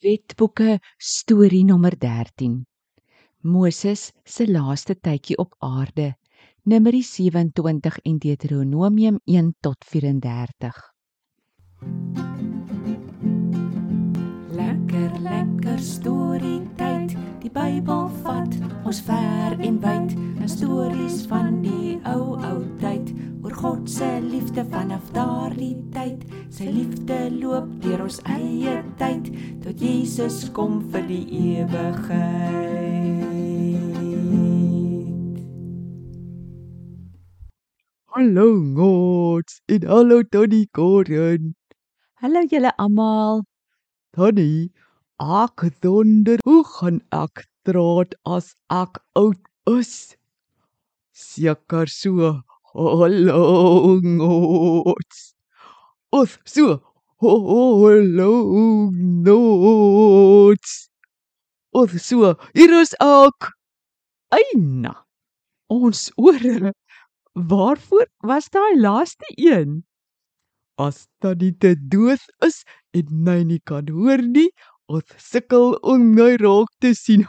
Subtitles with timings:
[0.00, 2.64] Wetboeke storie nommer 13.
[3.42, 6.14] Moses se laaste tydjie op aarde.
[6.64, 10.80] Numeri 27 en Deuteronomium 1 tot 34.
[14.52, 17.16] Lekker lekker storie tyd.
[17.42, 18.54] Die Bybel vat
[18.86, 20.14] ons ver en wyd.
[20.42, 21.91] 'n Stories van die
[24.62, 26.22] liefde vanaf daardie tyd.
[26.50, 29.30] Sy liefde loop deur ons eie tyd
[29.62, 31.26] tot Jesus kom vir die
[31.58, 33.02] ewigheid.
[38.12, 41.54] Hallo Gods en hallo Tannie Karen.
[42.22, 43.42] Hallo julle almal.
[44.14, 44.70] Tannie,
[45.18, 50.16] ek wonder hoe gaan ek draad as ek oud is?
[51.12, 52.42] Seker so.
[52.74, 55.34] Hallo Gods.
[56.10, 56.80] Of so.
[57.20, 58.90] Hallo
[59.22, 60.88] Gods.
[61.74, 62.34] Of so.
[62.54, 63.52] Hier is ek.
[64.32, 65.04] Eina.
[65.68, 66.72] Ons ore.
[67.36, 69.84] Waarvoor was daai laaste een?
[70.80, 72.64] As tannie te dood is
[72.96, 74.48] en my nie kan hoor nie,
[74.88, 77.24] ons sukkel om my raak te sien.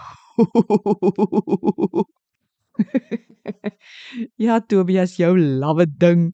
[4.46, 6.32] ja, Tobias, jou lawwe ding.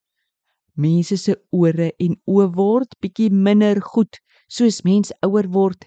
[0.79, 5.85] Mense se ore en oë word bietjie minder goed soos mens ouer word.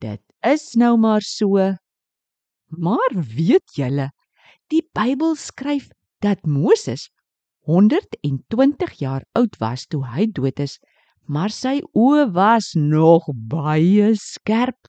[0.00, 1.70] Dit is nou maar so.
[2.70, 4.10] Maar weet julle,
[4.70, 5.88] die Bybel skryf
[6.22, 7.08] dat Moses
[7.66, 10.78] 120 jaar oud was toe hy dood is,
[11.26, 14.88] maar sy oë was nog baie skerp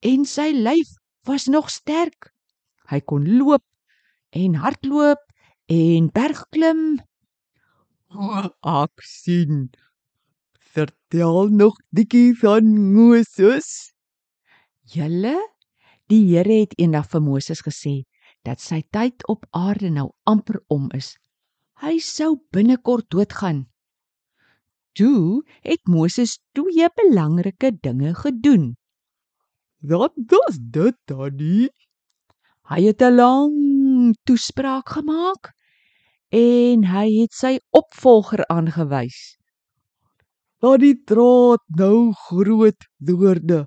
[0.00, 0.96] en sy lyf
[1.28, 2.30] was nog sterk.
[2.90, 3.64] Hy kon loop
[4.30, 5.22] en hardloop
[5.66, 7.00] en bergklim.
[8.10, 9.70] Ek sien.
[10.74, 13.92] Vertel nog dikkie van Moses.
[14.90, 15.36] Julle,
[16.10, 18.02] die Here het eendag vir Moses gesê
[18.46, 21.16] dat sy tyd op aarde nou amper om is.
[21.82, 23.66] Hy sou binnekort doodgaan.
[24.98, 28.74] Toe het Moses twee belangrike dinge gedoen.
[29.80, 31.70] Wat was dit tannie?
[32.70, 33.69] Hy het 'n lang
[34.24, 35.52] toespraak gemaak
[36.30, 39.36] en hy het sy opvolger aangewys.
[40.60, 43.66] Dat die draad nou groot woorde.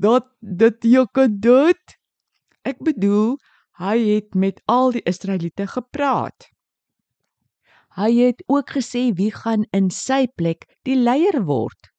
[0.00, 1.96] Dat dit teken dit.
[2.64, 3.36] Ek bedoel,
[3.78, 6.48] hy het met al die Israeliete gepraat.
[7.92, 11.90] Hy het ook gesê wie gaan in sy plek die leier word.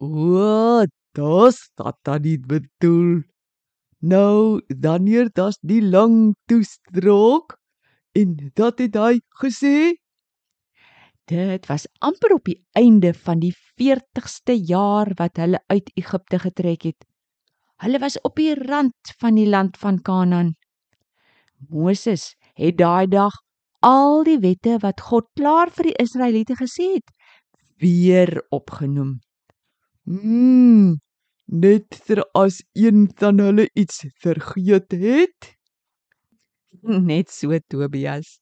[0.00, 3.20] O, dis wat tannie bedoel.
[4.00, 7.58] Nou, wanneer das die lang toespraak
[8.16, 10.00] en dat het hy gesê
[11.30, 16.88] Dit was amper op die einde van die 40ste jaar wat hulle uit Egipte getrek
[16.88, 17.04] het.
[17.84, 20.56] Hulle was op die rand van die land van Kanaan.
[21.68, 23.36] Moses het daai dag
[23.80, 27.14] al die wette wat God klaar vir die Israeliete gesê het,
[27.80, 29.20] weer opgenoem.
[30.04, 30.98] Mm,
[31.50, 35.56] net ter as een van hulle iets vergeet het.
[36.82, 38.38] Net so Tobias.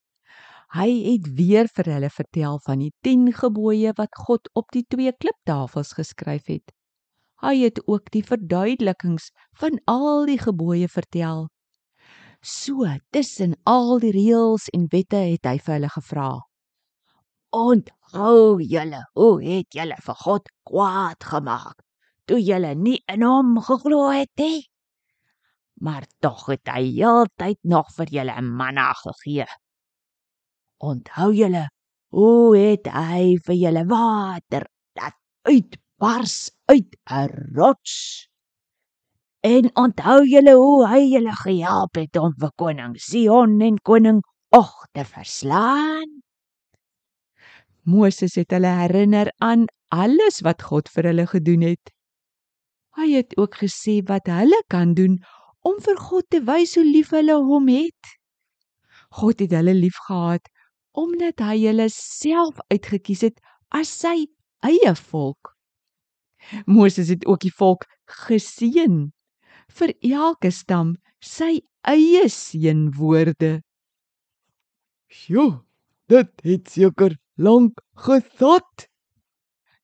[0.77, 5.13] Hy het weer vir hulle vertel van die 10 gebooie wat God op die twee
[5.17, 6.75] kliptafels geskryf het.
[7.41, 11.49] Hy het ook die verduidelikings van al die gebooie vertel.
[12.43, 16.31] So, tussen al die reëls en wette het hy vir hulle gevra:
[17.57, 21.88] "Onthou julle, hoe het julle vir God kwaad gemaak
[22.29, 24.67] toe julle nie in hom geglo het nie?
[25.81, 29.47] Maar tog het hy heeltyd nog vir julle manna gegee.
[30.79, 31.67] Onthou julle,
[32.15, 34.69] hoe het hy vir julle water
[34.99, 35.19] laat
[35.49, 38.29] uitbars uit 'n rots?"
[39.43, 44.87] En onthou julle hoe hy julle gehelp het om vir koning Sion en koning Og
[44.97, 46.23] te verslaan?
[47.85, 51.93] Moses het hulle herinner aan alles wat God vir hulle gedoen het.
[52.99, 55.21] Hy het ook gesê wat hulle kan doen
[55.63, 58.15] om vir God te wys hoe lief hulle hom het.
[59.15, 60.51] God het hulle liefgehad
[60.99, 63.39] omdat hy hulle self uitgekies het
[63.71, 64.27] as sy
[64.67, 65.55] eie volk.
[66.67, 67.87] Moses het ook die volk
[68.27, 68.99] geseën
[69.79, 73.61] vir elke stam sy eie seënwoorde.
[75.09, 75.63] Sjoe,
[76.11, 78.89] dit het seker lank gevat.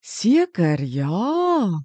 [0.03, 1.85] Seker, ja.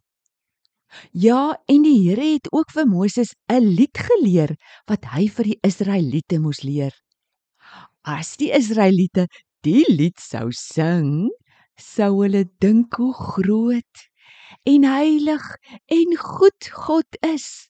[1.13, 4.56] Ja, en die Here het ook vir Moses 'n lied geleer
[4.88, 6.94] wat hy vir die Israeliete moes leer.
[8.03, 9.27] As die Israeliete
[9.63, 11.30] die lied sou sing,
[11.77, 14.09] sou hulle dink hoe groot
[14.65, 15.45] en heilig
[15.88, 17.69] en goed God is.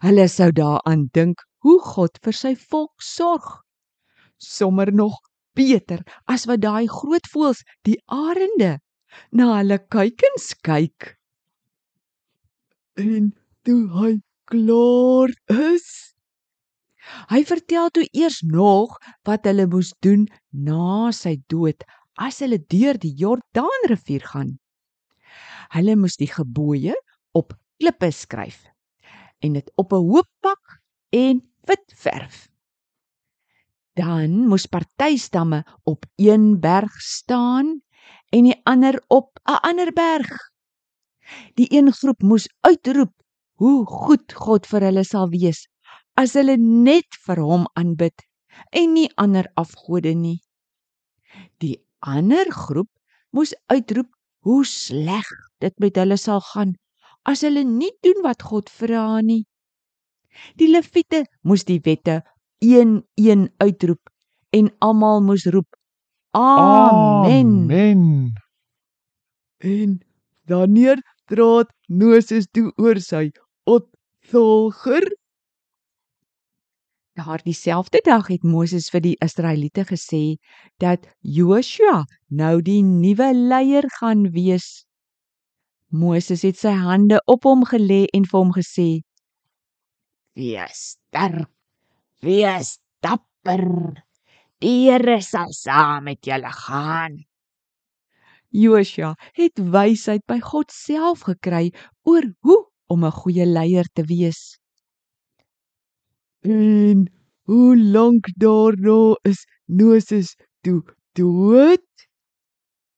[0.00, 3.62] Hulle sou daaraan dink hoe God vir sy volk sorg.
[4.38, 5.18] Sommer nog
[5.54, 8.78] beter as wat daai groot voëls, die arende,
[9.32, 11.17] na hulle kuikens kyk.
[12.98, 14.12] En toe hy
[14.50, 16.08] klaar is,
[17.28, 18.96] Hy vertel toe eers nog
[19.28, 21.84] wat hulle moes doen na sy dood
[22.20, 24.56] as hulle deur die Jordaanrivier gaan.
[25.72, 26.96] Hulle moes die gebooie
[27.38, 28.66] op klippe skryf
[29.44, 30.80] en dit op 'n hoop pak
[31.12, 32.48] en wit verf.
[33.96, 37.80] Dan moes party stamme op een berg staan
[38.32, 40.52] en die ander op 'n ander berg.
[41.60, 43.12] Die een groep moes uitroep
[43.58, 45.66] hoe goed God vir hulle sal wees
[46.18, 48.24] as hulle net vir hom aanbid
[48.74, 50.38] en nie ander afgode nie.
[51.62, 52.90] Die ander groep
[53.34, 54.10] moes uitroep
[54.46, 55.28] hoe sleg
[55.62, 56.74] dit met hulle sal gaan
[57.28, 59.44] as hulle nie doen wat God vra nie.
[60.58, 62.22] Die leviete moes die wette
[62.64, 64.10] een-een uitroep
[64.54, 65.68] en almal moes roep
[66.38, 67.68] amen.
[67.70, 68.32] Amen.
[69.58, 69.98] en
[70.46, 73.28] wanneer draad Moses toe oor sy
[73.68, 75.06] opvolger
[77.18, 80.38] Daar dieselfde dag het Moses vir die Israeliete gesê
[80.78, 84.84] dat Joshua nou die nuwe leier gaan wees.
[85.90, 89.02] Moses het sy hande op hom gelê en vir hom gesê:
[90.38, 91.50] Wees sterk,
[92.22, 93.66] wees dapper.
[94.62, 97.18] Die Here sal saam met julle gaan.
[98.50, 101.72] Joshua het wysheid by God self gekry
[102.04, 104.58] oor hoe om 'n goeie leier te wees.
[106.48, 107.10] en
[107.48, 111.84] hoe lank daarna is Moses toe dood?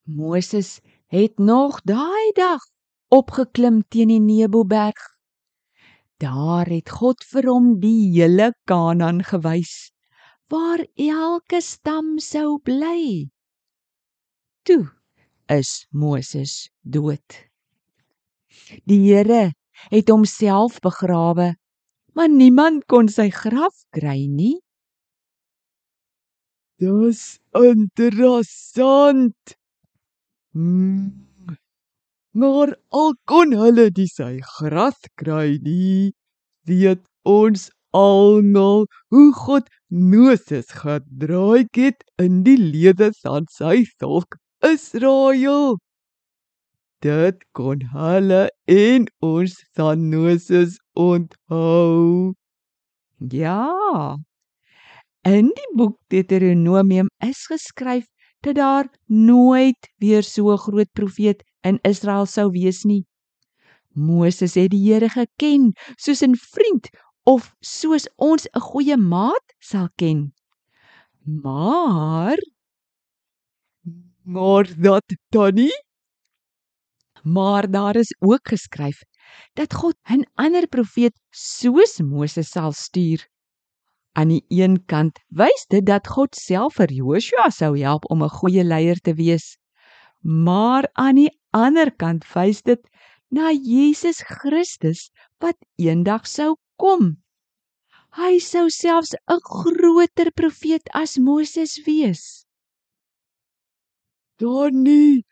[0.05, 2.61] Moses het nog daai dag
[3.09, 5.01] opgeklim teen die Neboberg.
[6.21, 9.91] Daar het God vir hom die hele Kanaan gewys
[10.51, 13.31] waar elke stam sou bly.
[14.67, 14.83] Toe
[15.51, 17.37] is Moses dood.
[18.87, 19.53] Die Here
[19.91, 21.55] het homself begrawe,
[22.15, 24.61] maar niemand kon sy graf kry nie.
[26.81, 29.57] Dis interessant.
[30.55, 31.27] Hmm.
[32.33, 36.13] Maar al kon hulle die sy gras kry nie,
[36.71, 45.79] weet ons almal hoe God Moses gedraai het in die lede van sy volk Israel.
[47.01, 52.35] Dit kon hulle en ons van Moses onthou.
[53.19, 54.17] Ja.
[55.25, 58.05] In die boek Deuteronomium is geskryf
[58.45, 63.05] dat daar nooit weer so 'n groot profeet in Israel sou wees nie.
[63.95, 66.89] Moses het die Here geken soos 'n vriend
[67.25, 70.33] of soos ons 'n goeie maat sal ken.
[71.25, 72.39] Maar
[74.31, 75.85] Maar dat Tannie,
[77.23, 79.03] maar daar is ook geskryf
[79.53, 83.29] dat God 'n ander profeet soos Moses sal stuur.
[84.13, 88.37] Aan die een kant wys dit dat God self vir Joshua sou help om 'n
[88.39, 89.59] goeie leier te wees.
[90.21, 92.83] Maar aan die ander kant wys dit
[93.29, 97.23] na Jesus Christus wat eendag sou kom.
[98.11, 102.47] Hy sou selfs 'n groter profeet as Moses wees.
[104.41, 105.25] Tannie,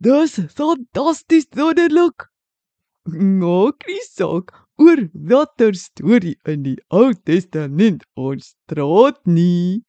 [0.00, 2.24] dis fantasties wonderlik.
[3.40, 9.82] Maak nie saak oor watter storie in die Ou Testament ons praat nie.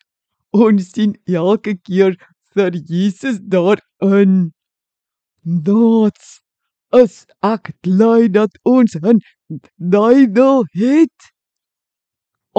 [0.52, 2.18] Ons sien elke keer
[2.58, 4.36] vir Jesus daarin.
[5.70, 6.28] Dit's
[7.00, 7.16] is
[7.54, 9.24] ek bly dat ons 'n
[9.96, 11.32] Bybel het.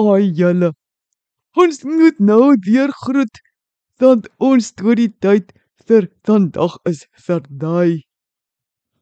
[0.07, 0.73] Ai julle.
[1.53, 3.45] Ons moet nou weer groet
[4.01, 5.53] want ons storie tyd
[5.89, 8.03] vir vandag is verby.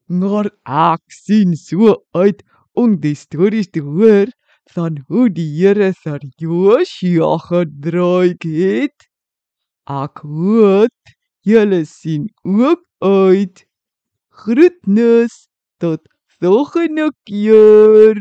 [0.08, 2.44] Maar ek sien so uit
[2.80, 4.32] om die stories te hoor
[4.72, 9.08] van hoe die Here vir Joshua gedraai het.
[9.88, 11.14] Ek hoop
[11.48, 13.66] julle sien ook uit.
[14.32, 15.48] Groetnis
[15.84, 16.08] tot
[16.40, 18.16] volgende keer.